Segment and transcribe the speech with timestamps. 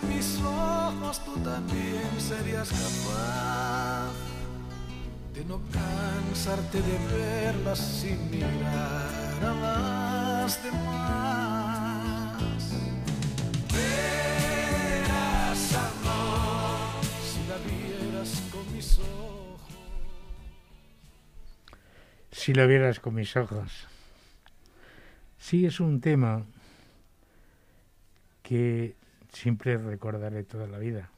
[0.00, 4.12] con mis ojos, tú también serías capaz
[5.34, 12.72] de no cansarte de verlas sin mirar a las demás.
[13.72, 19.60] Verás amor si la vieras con mis ojos.
[22.32, 23.86] Si lo vieras con mis ojos.
[25.38, 26.46] Sí, es un tema
[28.42, 28.97] que
[29.32, 31.10] siempre recordaré toda la vida.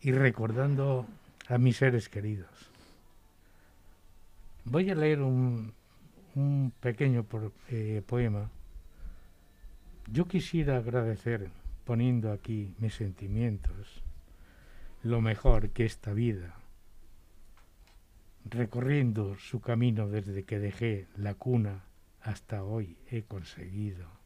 [0.00, 1.06] Y recordando
[1.48, 2.70] a mis seres queridos.
[4.64, 5.72] Voy a leer un,
[6.34, 7.26] un pequeño
[7.68, 8.50] eh, poema.
[10.10, 11.50] Yo quisiera agradecer,
[11.84, 14.02] poniendo aquí mis sentimientos,
[15.02, 16.54] lo mejor que esta vida,
[18.44, 21.84] recorriendo su camino desde que dejé la cuna
[22.22, 24.19] hasta hoy he conseguido.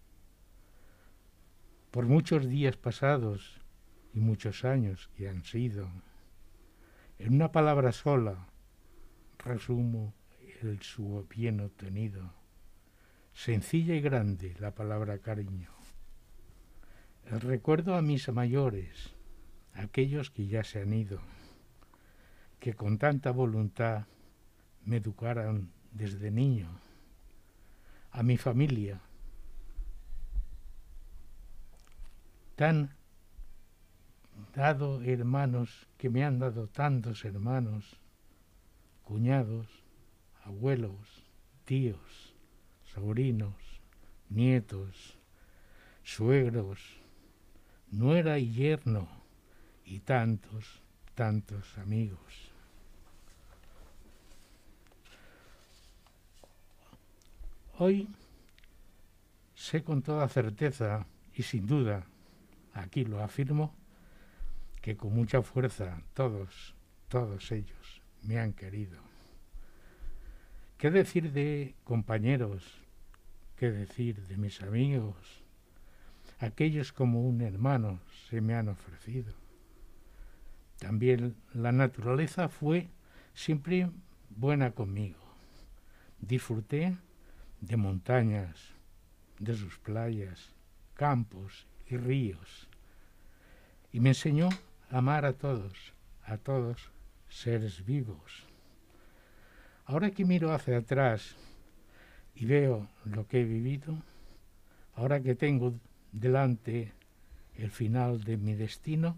[1.94, 3.60] Por muchos días pasados
[4.12, 5.88] y muchos años que han sido,
[7.20, 8.48] en una palabra sola
[9.38, 10.12] resumo
[10.60, 12.32] el su bien obtenido.
[13.32, 15.70] Sencilla y grande la palabra cariño.
[17.26, 19.14] El recuerdo a mis mayores,
[19.72, 21.20] aquellos que ya se han ido,
[22.58, 24.08] que con tanta voluntad
[24.84, 26.76] me educaron desde niño,
[28.10, 29.00] a mi familia,
[32.56, 32.94] tan
[34.54, 37.96] dado hermanos que me han dado tantos hermanos,
[39.02, 39.66] cuñados,
[40.44, 41.24] abuelos,
[41.64, 42.34] tíos,
[42.84, 43.54] sobrinos,
[44.28, 45.18] nietos,
[46.02, 46.80] suegros,
[47.90, 49.08] nuera y yerno,
[49.84, 50.80] y tantos,
[51.14, 52.50] tantos amigos.
[57.78, 58.08] Hoy
[59.54, 62.06] sé con toda certeza y sin duda,
[62.74, 63.74] aquí lo afirmo,
[64.82, 66.74] que con mucha fuerza todos,
[67.08, 68.98] todos ellos me han querido.
[70.76, 72.82] ¿Qué decir de compañeros?
[73.56, 75.42] ¿Qué decir de mis amigos?
[76.40, 79.32] Aquellos como un hermano se me han ofrecido.
[80.78, 82.88] También la naturaleza fue
[83.32, 83.88] siempre
[84.28, 85.20] buena conmigo.
[86.20, 86.96] Disfruté
[87.60, 88.74] de montañas,
[89.38, 90.52] de sus playas,
[90.94, 92.68] campos y ríos.
[93.92, 94.48] Y me enseñó
[94.90, 95.92] a amar a todos,
[96.24, 96.90] a todos
[97.28, 98.44] seres vivos.
[99.86, 101.36] Ahora que miro hacia atrás
[102.34, 103.96] y veo lo que he vivido,
[104.94, 105.74] ahora que tengo
[106.12, 106.92] delante
[107.56, 109.16] el final de mi destino,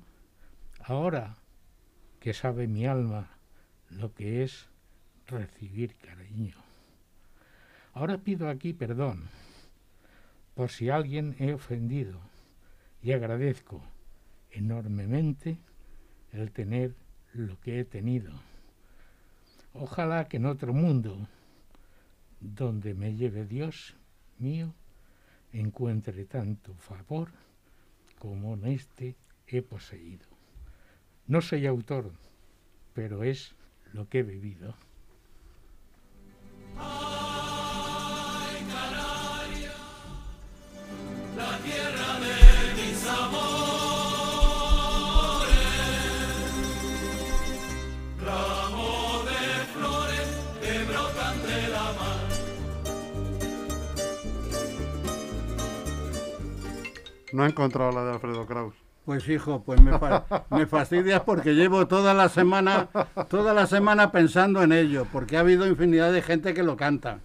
[0.81, 1.37] ahora
[2.21, 3.29] que sabe mi alma
[3.91, 4.67] lo que es
[5.27, 6.57] recibir cariño.
[7.93, 9.29] Ahora pido aquí perdón
[10.55, 12.21] por si alguien he ofendido
[13.07, 13.81] y agradezco
[14.51, 15.59] enormemente
[16.33, 16.97] el tener
[17.35, 18.33] lo que he tenido.
[19.75, 21.29] Ojalá que en otro mundo,
[22.41, 23.95] donde me lleve Dios
[24.41, 24.75] mío,
[25.53, 27.29] encuentre tanto favor
[28.19, 29.15] como en este
[29.47, 30.27] he poseído.
[31.29, 32.11] No soy autor,
[32.93, 33.55] pero es
[33.93, 34.75] lo que he vivido.
[57.37, 58.75] No he encontrado la de Alfredo Kraus.
[59.05, 62.89] Pues hijo, pues me, fa- me fastidias porque llevo toda la semana,
[63.29, 67.21] toda la semana pensando en ello, porque ha habido infinidad de gente que lo canta.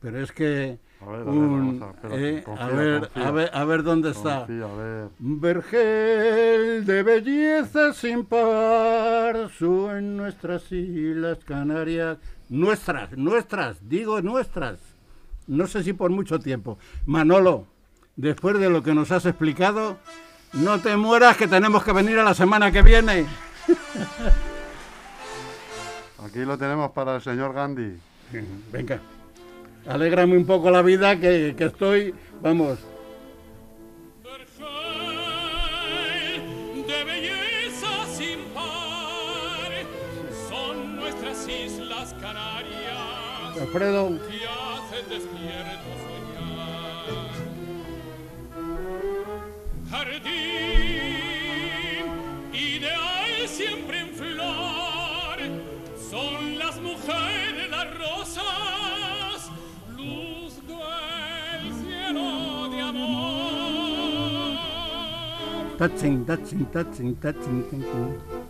[0.00, 3.28] Pero es que A ver, a ver, a- espérate, eh, confía, a ver, confía.
[3.28, 4.38] a ver, a ver dónde está.
[4.46, 5.08] Confía, a ver.
[5.18, 12.18] Vergel de belleza sin par, su en nuestras islas Canarias.
[12.50, 14.78] Nuestras, nuestras, digo nuestras.
[15.46, 16.78] No sé si por mucho tiempo.
[17.06, 17.66] Manolo,
[18.16, 19.98] después de lo que nos has explicado,
[20.52, 23.26] no te mueras que tenemos que venir a la semana que viene.
[26.24, 27.98] Aquí lo tenemos para el señor Gandhi.
[28.72, 29.00] Venga,
[29.86, 32.78] alégrame un poco la vida que, que estoy, vamos,
[43.72, 44.20] Vergel
[65.76, 68.43] 得劲，得劲，得劲，得劲，得劲。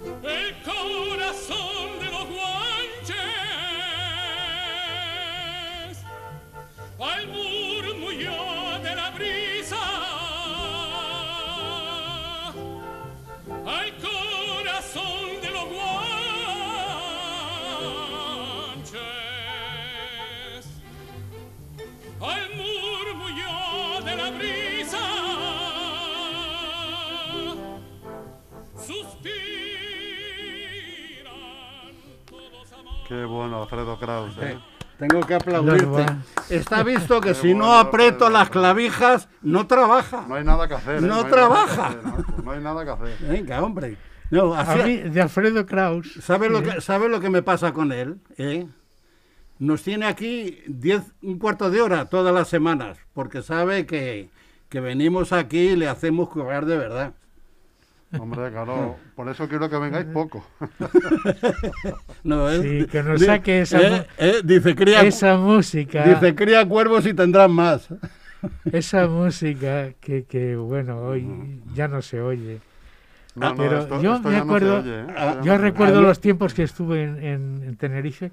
[35.45, 36.07] Aplaudirte.
[36.51, 40.25] Está visto que si no aprieto las clavijas, no trabaja.
[40.29, 40.97] No hay nada que hacer.
[40.99, 41.01] ¿eh?
[41.01, 41.89] No trabaja.
[41.89, 43.29] hacer, Nacho, No hay nada que hacer.
[43.29, 43.97] Venga, hombre.
[44.31, 46.13] No, A hacía- mí, de Alfredo Kraus.
[46.23, 48.19] ¿Sabe lo, eh, que, ¿Sabe lo que me pasa con él?
[48.37, 48.67] eh?
[49.59, 54.29] Nos tiene aquí diez, un cuarto de hora todas las semanas, porque sabe que,
[54.69, 57.15] que venimos aquí y le hacemos currar de verdad.
[58.19, 58.97] Hombre, claro.
[59.15, 60.45] Por eso quiero que vengáis poco.
[62.23, 66.05] No, él Sí, que nos di- saque esa eh, eh, dice, cría, Esa música.
[66.05, 67.89] dice, cría cuervos y tendrán más.
[68.73, 72.61] Esa música que, que, bueno, hoy ya no se oye.
[73.35, 75.07] No, no, pero esto- yo esto me no acuerdo- oye, ¿eh?
[75.17, 78.31] Ah, Yo recuerdo los tiempos que estuve en, en- en Tenerife,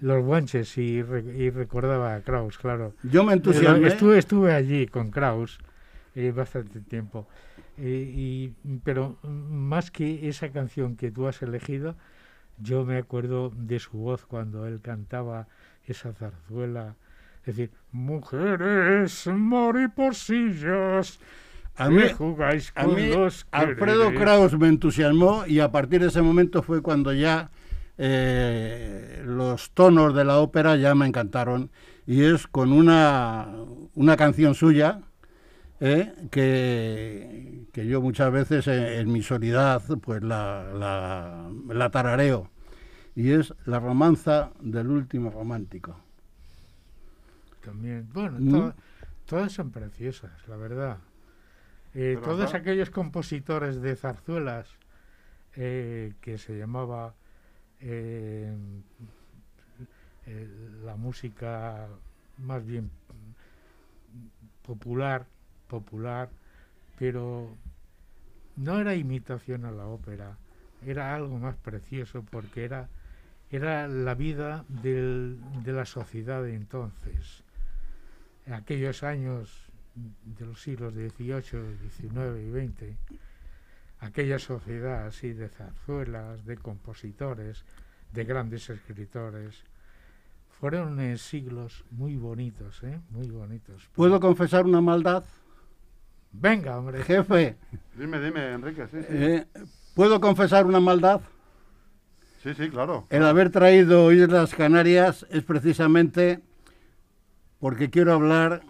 [0.00, 2.94] los guanches, y, re- y recordaba a Kraus, claro.
[3.02, 3.88] Yo me entusiasmé.
[3.88, 5.58] Estuve, estuve allí con Kraus
[6.14, 7.26] eh, bastante tiempo.
[7.78, 8.54] Eh, y,
[8.84, 11.96] pero más que esa canción que tú has elegido,
[12.58, 15.48] yo me acuerdo de su voz cuando él cantaba
[15.86, 16.96] esa zarzuela.
[17.44, 21.20] Es decir, mujeres mariposillas,
[21.76, 24.20] A mí, jugáis a con mí los Alfredo quereres".
[24.20, 27.50] Kraus me entusiasmó y a partir de ese momento fue cuando ya
[27.96, 31.70] eh, los tonos de la ópera ya me encantaron
[32.06, 33.48] y es con una,
[33.94, 35.00] una canción suya
[35.80, 42.50] eh, que, que yo muchas veces en, en mi soledad pues la, la, la tarareo
[43.14, 45.96] y es la romanza del último romántico.
[47.64, 48.08] También.
[48.12, 48.50] Bueno, Mm.
[48.50, 48.74] to-
[49.26, 50.98] todas son preciosas, la verdad.
[51.94, 54.68] Eh, todos aquellos compositores de zarzuelas
[55.56, 57.14] eh, que se llamaba
[57.80, 58.54] eh,
[60.26, 60.48] eh,
[60.84, 61.88] la música
[62.38, 62.90] más bien
[64.66, 65.26] popular,
[65.68, 66.30] popular,
[66.98, 67.54] pero
[68.56, 70.36] no era imitación a la ópera,
[70.84, 72.88] era algo más precioso porque era,
[73.50, 77.44] era la vida del- de la sociedad de entonces.
[78.46, 82.96] En aquellos años de los siglos XVIII, XIX y XX,
[84.00, 87.64] aquella sociedad así de zarzuelas, de compositores,
[88.12, 89.64] de grandes escritores,
[90.60, 93.00] fueron eh, siglos muy bonitos, ¿eh?
[93.10, 93.88] muy bonitos.
[93.94, 95.24] ¿Puedo confesar una maldad?
[96.32, 97.02] Venga, hombre.
[97.02, 97.56] Jefe,
[97.96, 99.06] Dime, dime, Enrique, sí, sí.
[99.10, 99.46] eh,
[99.94, 101.20] ¿puedo confesar una maldad?
[102.42, 103.06] Sí, sí, claro.
[103.10, 106.40] El haber traído Islas Canarias es precisamente
[107.58, 108.62] porque quiero hablar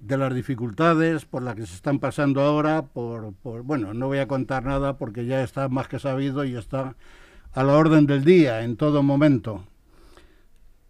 [0.00, 4.18] de las dificultades por las que se están pasando ahora, por, por- bueno, no voy
[4.18, 6.96] a contar nada porque ya está más que sabido y está
[7.52, 9.64] a la orden del día en todo momento.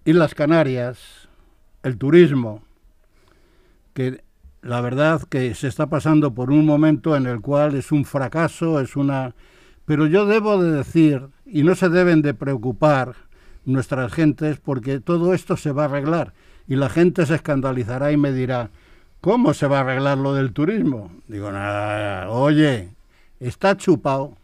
[0.04, 1.28] Islas Canarias,
[1.82, 2.62] el turismo,
[3.92, 4.22] que
[4.62, 8.81] la verdad que se está pasando por un momento en el cual es un fracaso,
[8.81, 9.35] es una...
[9.85, 13.14] Pero yo debo de decir, y no se deben de preocupar
[13.64, 16.33] nuestras gentes, porque todo esto se va a arreglar.
[16.69, 18.71] Y la gente se escandalizará y me dirá,
[19.21, 21.11] ¿cómo se va a arreglar lo del turismo?
[21.26, 22.90] Digo, nada, oye,
[23.40, 24.37] está chupado.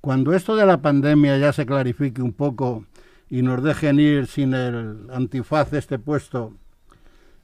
[0.00, 2.84] Cuando esto de la pandemia ya se clarifique un poco
[3.28, 6.54] y nos dejen ir sin el antifaz este puesto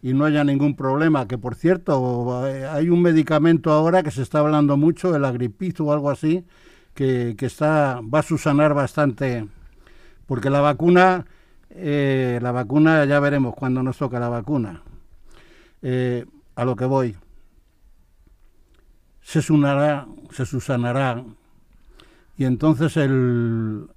[0.00, 4.23] y no haya ningún problema, que por cierto eh, hay un medicamento ahora que se
[4.23, 6.45] está hablando mucho, el agripiz o algo así,
[6.95, 9.49] que, que está, va a susanar bastante,
[10.26, 11.26] porque la vacuna,
[11.71, 14.83] eh, la vacuna ya veremos cuando nos toca la vacuna.
[15.83, 17.17] Eh, a lo que voy,
[19.21, 21.25] se sunará, se susanará,
[22.37, 23.88] y entonces el,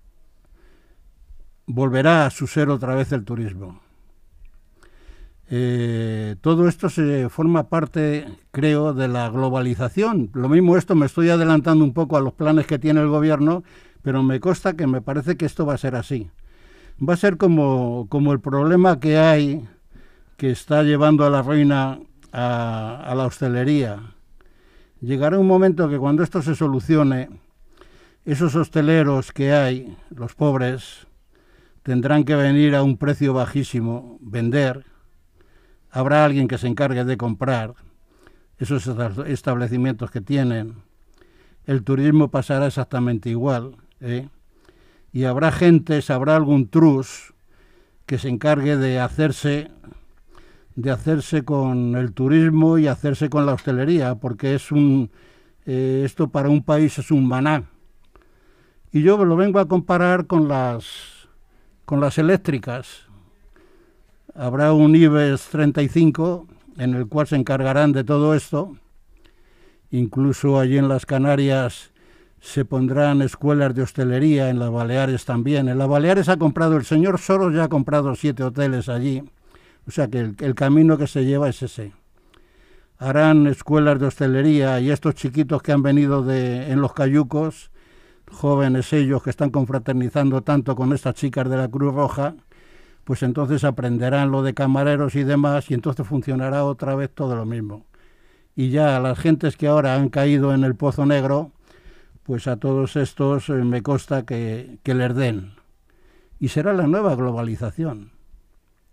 [1.67, 3.80] volverá a su ser otra vez el turismo.
[5.53, 10.29] Eh, todo esto se forma parte, creo, de la globalización.
[10.34, 13.62] Lo mismo esto me estoy adelantando un poco a los planes que tiene el gobierno,
[14.01, 16.29] pero me consta que me parece que esto va a ser así.
[17.05, 19.67] Va a ser como, como el problema que hay
[20.38, 22.00] que está llevando a la ruina
[22.31, 24.13] a, a la hostelería.
[25.01, 27.29] Llegará un momento que cuando esto se solucione,
[28.24, 31.08] esos hosteleros que hay, los pobres,
[31.84, 34.86] tendrán que venir a un precio bajísimo, vender,
[35.91, 37.75] habrá alguien que se encargue de comprar
[38.57, 38.88] esos
[39.27, 40.75] establecimientos que tienen,
[41.65, 44.29] el turismo pasará exactamente igual, ¿eh?
[45.12, 47.33] y habrá gente, habrá algún trus
[48.05, 49.71] que se encargue de hacerse
[50.75, 55.12] de hacerse con el turismo y hacerse con la hostelería, porque es un
[55.65, 57.65] eh, esto para un país es un maná.
[58.91, 61.29] Y yo lo vengo a comparar con las
[61.86, 63.11] con las eléctricas.
[64.33, 66.47] Habrá un IBEX 35
[66.77, 68.77] en el cual se encargarán de todo esto.
[69.89, 71.91] Incluso allí en las Canarias
[72.39, 75.67] se pondrán escuelas de hostelería, en las Baleares también.
[75.67, 79.21] En las Baleares ha comprado, el señor Soros ya ha comprado siete hoteles allí.
[79.85, 81.91] O sea que el, el camino que se lleva es ese.
[82.97, 87.69] Harán escuelas de hostelería y estos chiquitos que han venido de, en los cayucos,
[88.31, 92.35] jóvenes ellos que están confraternizando tanto con estas chicas de la Cruz Roja,
[93.03, 97.46] pues entonces aprenderán lo de camareros y demás y entonces funcionará otra vez todo lo
[97.46, 97.86] mismo.
[98.55, 101.51] Y ya las gentes que ahora han caído en el pozo negro,
[102.24, 105.53] pues a todos estos eh, me consta que, que les den.
[106.39, 108.12] Y será la nueva globalización.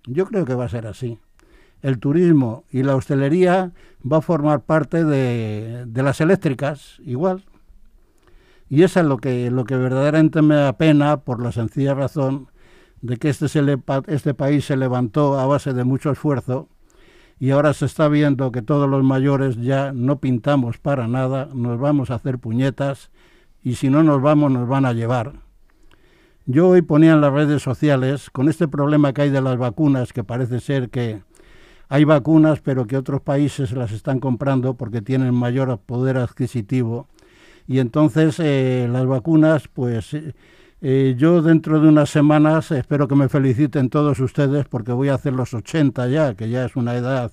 [0.06, 1.18] Yo creo que va a ser así.
[1.82, 3.72] El turismo y la hostelería
[4.10, 7.44] va a formar parte de, de las eléctricas, igual.
[8.68, 12.48] Y eso es lo que, lo que verdaderamente me da pena por la sencilla razón
[13.00, 13.46] de que este,
[14.06, 16.68] este país se levantó a base de mucho esfuerzo
[17.40, 21.78] y ahora se está viendo que todos los mayores ya no pintamos para nada, nos
[21.78, 23.10] vamos a hacer puñetas
[23.62, 25.34] y si no nos vamos nos van a llevar.
[26.46, 30.14] Yo hoy ponía en las redes sociales, con este problema que hay de las vacunas,
[30.14, 31.22] que parece ser que
[31.90, 37.06] hay vacunas, pero que otros países las están comprando porque tienen mayor poder adquisitivo.
[37.66, 40.34] Y entonces eh, las vacunas, pues eh,
[40.80, 45.14] eh, yo dentro de unas semanas espero que me feliciten todos ustedes porque voy a
[45.14, 47.32] hacer los 80 ya, que ya es una edad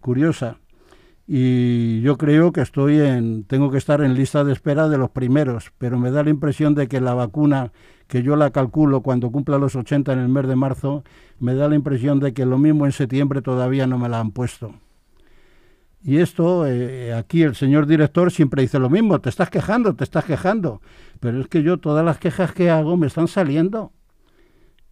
[0.00, 0.58] curiosa
[1.32, 5.10] y yo creo que estoy en, tengo que estar en lista de espera de los
[5.10, 7.70] primeros, pero me da la impresión de que la vacuna,
[8.08, 11.04] que yo la calculo cuando cumpla los 80 en el mes de marzo,
[11.38, 14.32] me da la impresión de que lo mismo en septiembre todavía no me la han
[14.32, 14.74] puesto.
[16.02, 20.04] Y esto, eh, aquí el señor director siempre dice lo mismo, te estás quejando, te
[20.04, 20.80] estás quejando,
[21.20, 23.92] pero es que yo todas las quejas que hago me están saliendo.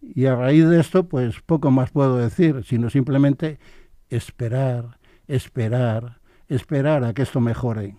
[0.01, 3.59] Y a raíz de esto, pues poco más puedo decir, sino simplemente
[4.09, 7.95] esperar, esperar, esperar a que esto mejore.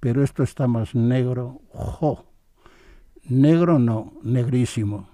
[0.00, 2.26] Pero esto está más negro, ¡jo!
[3.24, 5.08] Negro no, negrísimo.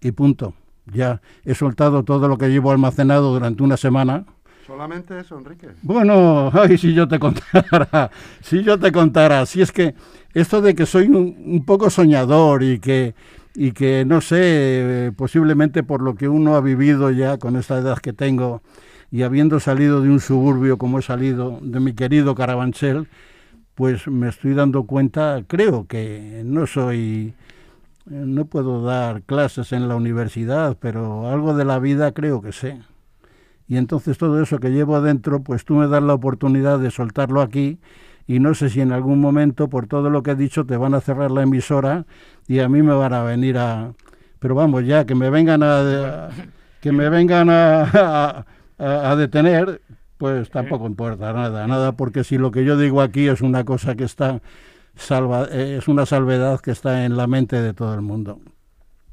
[0.00, 0.54] Y punto.
[0.86, 4.26] Ya he soltado todo lo que llevo almacenado durante una semana.
[4.66, 5.68] ¿Solamente eso, Enrique?
[5.82, 9.94] Bueno, ay, si yo te contara, si yo te contara, si es que
[10.32, 13.14] esto de que soy un, un poco soñador y que,
[13.54, 17.98] y que, no sé, posiblemente por lo que uno ha vivido ya con esta edad
[17.98, 18.62] que tengo,
[19.10, 23.06] y habiendo salido de un suburbio como he salido, de mi querido Carabanchel,
[23.74, 27.34] pues me estoy dando cuenta, creo que no soy,
[28.06, 32.80] no puedo dar clases en la universidad, pero algo de la vida creo que sé.
[33.66, 37.40] Y entonces todo eso que llevo adentro, pues tú me das la oportunidad de soltarlo
[37.40, 37.78] aquí
[38.26, 40.94] y no sé si en algún momento, por todo lo que he dicho, te van
[40.94, 42.06] a cerrar la emisora
[42.46, 43.92] y a mí me van a venir a...
[44.38, 46.28] Pero vamos, ya, que me vengan a...
[46.80, 48.44] que me vengan a
[48.78, 49.80] a, detener,
[50.18, 53.94] pues tampoco importa nada, nada, porque si lo que yo digo aquí es una cosa
[53.94, 54.40] que está
[54.96, 58.40] salva, eh, es una salvedad que está en la mente de todo el mundo.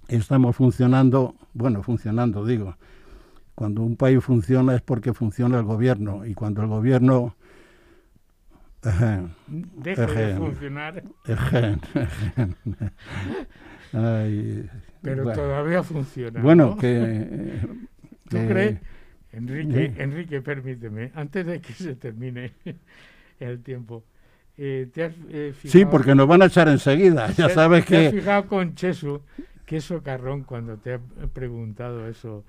[0.07, 2.75] Estamos funcionando, bueno, funcionando, digo.
[3.61, 7.35] Cuando un país funciona es porque funciona el gobierno y cuando el gobierno
[8.81, 11.03] deja de funcionar.
[15.03, 16.41] Pero todavía funciona.
[16.41, 17.59] Bueno, que.
[18.29, 18.79] ¿Tú crees?
[19.31, 22.53] Enrique, Enrique, permíteme, antes de que se termine
[23.39, 24.03] el tiempo,
[24.57, 27.91] eh, ¿te has, eh, fijado, Sí, porque nos van a echar enseguida, ya sabes te
[27.91, 28.07] que...
[28.07, 29.21] has fijado con Chesu,
[29.67, 30.99] que es socarrón cuando te ha
[31.31, 32.43] preguntado eso.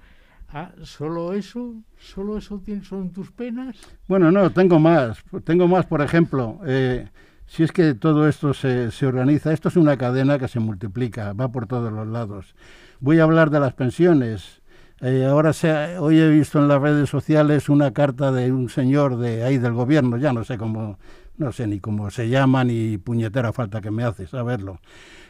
[0.55, 1.77] Ah, ¿solo eso?
[1.97, 3.77] ¿Solo eso son tus penas?
[4.07, 5.25] Bueno, no, tengo más.
[5.45, 7.09] Tengo más, por ejemplo, eh,
[7.47, 11.33] si es que todo esto se, se organiza, esto es una cadena que se multiplica,
[11.33, 12.55] va por todos los lados.
[13.01, 14.61] Voy a hablar de las pensiones.
[15.01, 19.17] Eh, ahora se, hoy he visto en las redes sociales una carta de un señor
[19.17, 20.99] de ahí del gobierno, ya no sé cómo,
[21.39, 24.81] no sé ni cómo se llama ni puñetera falta que me hace saberlo,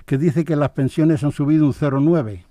[0.05, 2.45] que dice que las pensiones han subido un 0,9.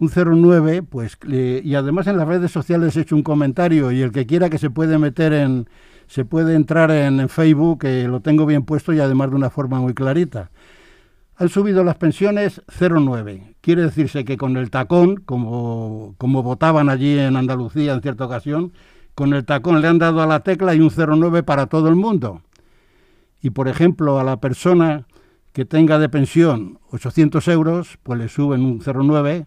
[0.00, 4.10] Un 0,9, pues, y además en las redes sociales he hecho un comentario y el
[4.10, 5.68] que quiera que se puede meter en,
[6.08, 9.50] se puede entrar en, en Facebook, que lo tengo bien puesto y además de una
[9.50, 10.50] forma muy clarita.
[11.36, 13.54] Han subido las pensiones 0,9.
[13.60, 18.72] Quiere decirse que con el tacón, como, como votaban allí en Andalucía en cierta ocasión,
[19.14, 21.96] con el tacón le han dado a la tecla y un 0,9 para todo el
[21.96, 22.42] mundo.
[23.40, 25.06] Y por ejemplo, a la persona
[25.52, 29.46] que tenga de pensión 800 euros, pues le suben un 0,9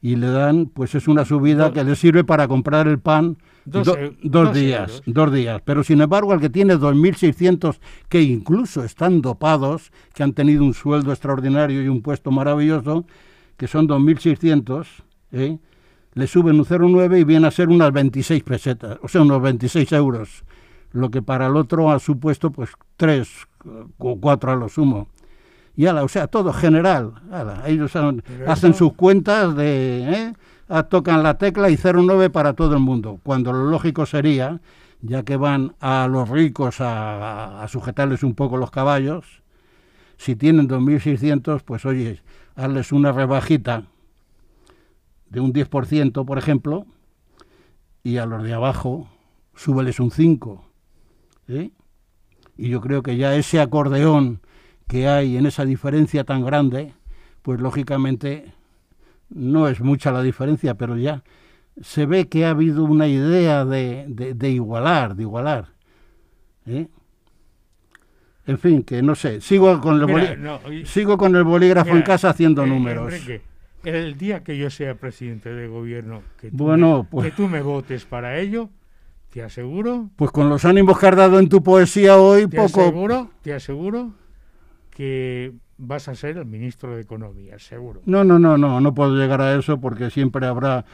[0.00, 3.86] y le dan, pues es una subida que le sirve para comprar el pan Dos
[3.86, 5.02] do- eu- dos dos días, euros.
[5.06, 5.62] dos días.
[5.64, 10.72] Pero sin embargo, al que tiene 2.600, que incluso están dopados, que han tenido un
[10.74, 13.04] sueldo extraordinario y un puesto maravilloso,
[13.56, 14.86] que son 2.600,
[15.32, 15.58] ¿eh?
[16.14, 19.92] le suben un 0,9 y viene a ser unas 26 pesetas, o sea, unos 26
[19.92, 20.44] euros.
[20.92, 23.28] Lo que para el otro ha supuesto pues 3
[23.98, 25.08] o 4 a lo sumo.
[25.78, 27.12] Y ala, o sea, todo general.
[27.30, 30.02] ala, ellos han- hacen sus cuentas de...
[30.12, 30.32] ¿eh?
[30.68, 33.20] Ah, tocan la tecla y 0,9 para todo el mundo.
[33.22, 34.60] Cuando lo lógico sería,
[35.02, 36.88] ya que van a los ricos a,
[37.60, 39.24] a- a sujetarles un poco los caballos,
[40.16, 42.22] si tienen 2.600, pues oye,
[42.56, 43.84] hazles una rebajita
[45.30, 46.86] de un 10%, por ejemplo,
[48.02, 49.08] y a los de abajo
[49.54, 50.58] súbeles un 5%.
[51.46, 51.70] ¿eh?
[52.56, 54.40] Y yo creo que ya ese acordeón
[54.88, 56.92] que hay en esa diferencia tan grande,
[57.42, 58.52] pues lógicamente
[59.30, 61.22] no es mucha la diferencia, pero ya
[61.80, 65.66] se ve que ha habido una idea de, de- de igualar, de igualar.
[66.66, 66.88] ¿eh?
[68.46, 71.44] En fin, que no sé, sigo con el, Mira, boli- no, y- sigo con el
[71.44, 73.12] bolígrafo en casa haciendo eh, números.
[73.12, 73.42] Enrique,
[73.84, 77.46] el día que yo sea presidente de gobierno, que tú, Bueno, me, pues- que tú
[77.46, 78.70] me votes para ello,
[79.30, 82.80] te aseguro, Pues con los ánimos que has dado en tu poesía hoy, te poco...
[82.80, 84.12] aseguro, te aseguro
[84.98, 88.02] que vas a ser el ministro de Economía, seguro.
[88.04, 90.84] No, no, no, no, no puedo llegar a eso porque siempre habrá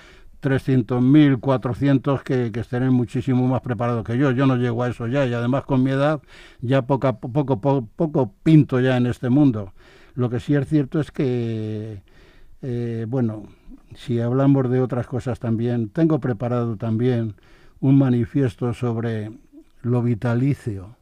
[0.43, 4.31] 300.000, 400 que, que estén muchísimo más preparados que yo.
[4.31, 6.21] Yo no llego a eso ya y además con mi edad
[6.61, 9.73] ya poco, poco, poco, poco pinto ya en este mundo.
[10.17, 12.03] Lo que sí es cierto es que,
[12.61, 13.45] eh, bueno,
[13.97, 17.37] si hablamos de otras cosas también, tengo preparado también
[17.81, 19.31] un manifiesto sobre
[19.81, 20.95] lo vitalicio,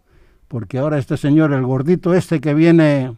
[0.52, 3.14] porque ahora este señor, el gordito este que viene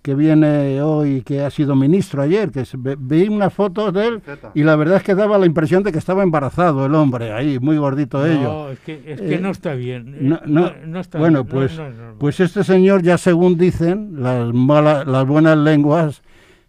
[0.00, 2.64] que viene hoy, que ha sido ministro ayer, que
[2.98, 4.22] vi unas fotos de él
[4.54, 7.58] y la verdad es que daba la impresión de que estaba embarazado el hombre, ahí,
[7.58, 8.42] muy gordito ello.
[8.64, 10.14] No, es que, es que Eh, no está bien.
[10.14, 11.84] eh, No, no, no está bueno, no- pues, no
[12.18, 16.22] pues este señor ya según dicen las malas, las buenas lenguas,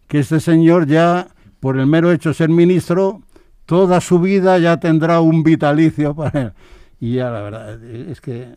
[0.07, 1.27] que este señor ya,
[1.61, 3.21] por el mero hecho de ser ministro,
[3.65, 6.51] toda su vida ya tendrá un vitalicio para él.
[6.99, 8.55] Y ya la verdad, es que,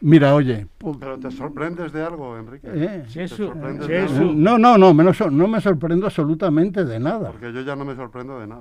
[0.00, 0.66] mira, oye,
[1.00, 2.68] Pero te sorprendes de algo, Enrique.
[2.72, 4.32] eh, te sorprendes de algo.
[4.34, 7.30] no, no, no, me no, no me sorprendo absolutamente de nada.
[7.30, 8.60] Porque yo ya no me sorprendo de nada.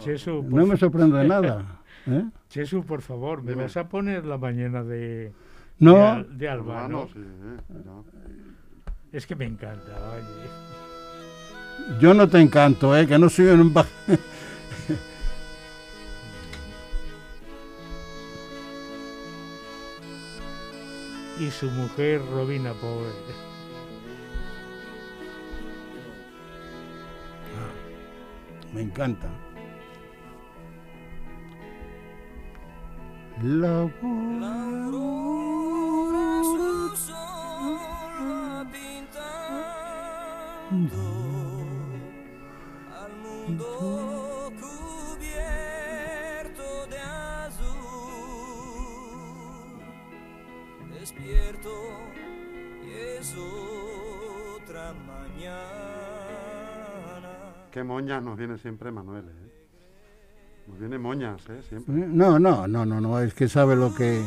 [0.50, 1.82] No me sorprendo de nada.
[2.08, 2.24] ¿eh?
[2.50, 3.63] Chesu, por favor, me Dime.
[3.63, 5.34] vas a poner la mañana de, de,
[5.80, 7.08] No, Al- de Alba, Hermano, ¿no?
[7.08, 7.91] sí, eh, ya.
[9.17, 12.00] Es que me encanta, oye.
[12.00, 13.06] yo no te encanto, ¿eh?
[13.08, 13.74] que no soy un...
[21.39, 23.12] Y su mujer, Robina Power.
[28.74, 29.30] Me encanta.
[33.41, 33.89] La
[34.39, 35.22] La
[51.04, 51.70] Despierto
[52.82, 55.60] y es otra mañana.
[57.72, 59.52] Qué moñas nos viene siempre Manuel, ¿eh?
[60.66, 61.62] Nos viene moñas, ¿eh?
[61.68, 61.94] Siempre.
[61.94, 64.24] No, no, no, no, no, es que sabe lo que...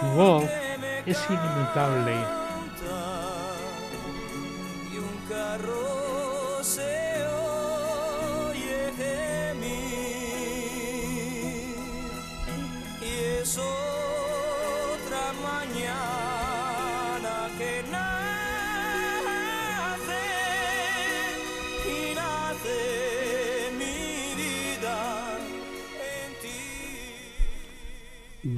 [0.00, 0.44] Su voz
[1.04, 2.39] es inimitable.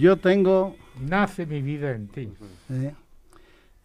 [0.02, 2.28] Yo tengo Nace mi vida en ti.
[2.70, 2.92] Eh,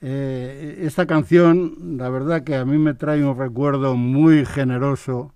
[0.02, 5.32] eh, esta canción, la verdad que a mí me trae un recuerdo muy generoso,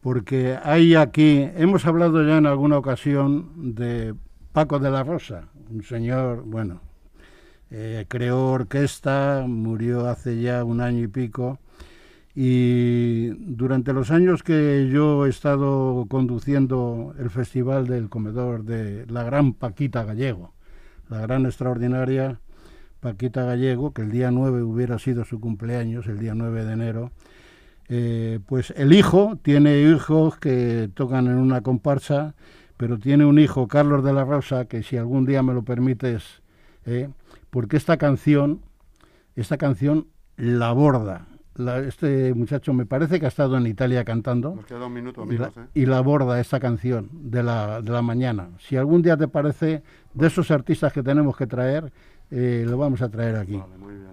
[0.00, 4.14] porque hay aquí, hemos hablado ya en alguna ocasión de
[4.52, 6.82] Paco de la Rosa, un señor, bueno,
[7.72, 11.58] eh, creó orquesta, murió hace ya un año y pico,
[12.38, 19.22] Y durante los años que yo he estado conduciendo el Festival del Comedor de la
[19.22, 20.52] gran Paquita Gallego,
[21.08, 22.38] la gran extraordinaria
[23.00, 27.10] Paquita Gallego, que el día 9 hubiera sido su cumpleaños, el día 9 de enero,
[27.88, 32.34] eh, pues el hijo tiene hijos que tocan en una comparsa,
[32.76, 36.42] pero tiene un hijo, Carlos de la Rosa, que si algún día me lo permites,
[36.84, 37.08] eh,
[37.48, 38.60] porque esta canción,
[39.36, 41.28] esta canción la aborda.
[41.56, 45.24] La- este muchacho me parece que ha estado en Italia cantando Nos queda un minuto,
[45.24, 45.56] y la, amigos.
[45.64, 45.68] ¿eh?
[45.74, 48.48] y la aborda esta canción de la, de la mañana.
[48.58, 49.82] Si algún día te parece,
[50.14, 51.92] de esos artistas que tenemos que traer,
[52.30, 53.56] eh, lo vamos a traer aquí.
[53.56, 54.06] Vale, muy bien.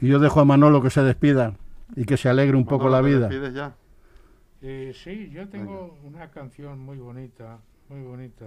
[0.00, 1.54] Y yo dejo a Manolo que se despida
[1.96, 3.28] y que se alegre un poco la ¿te vida.
[3.28, 3.72] despides ya?
[4.60, 8.44] Eh, sí, yo tengo una canción muy bonita, muy bonita.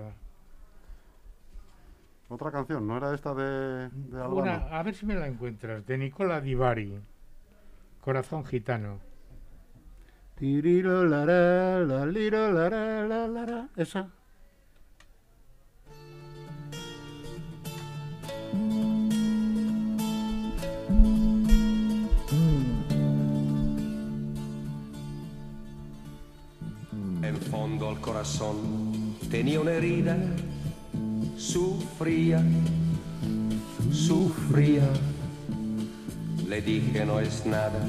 [2.29, 4.35] Otra canción, ¿no era esta de, de Albano?
[4.35, 6.97] Una, a ver si me la encuentras, de Nicola Di Bari,
[8.01, 8.99] Corazón Gitano.
[13.75, 14.09] Esa.
[27.21, 30.17] En fondo al corazón tenía una herida,
[31.37, 32.43] sufría,
[33.91, 34.89] sufría.
[36.51, 37.79] Le dije no es nada,